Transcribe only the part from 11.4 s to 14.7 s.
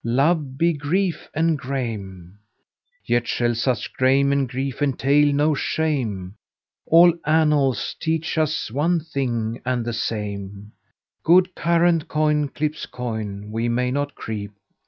current coin clips coin we may not crepe!